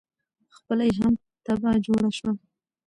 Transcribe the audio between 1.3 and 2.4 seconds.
تبعه جوړه شوه.